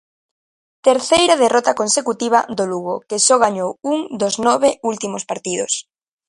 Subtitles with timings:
[0.87, 5.71] Terceira derrota consecutiva do Lugo que só gañou un dos nove últimos partidos.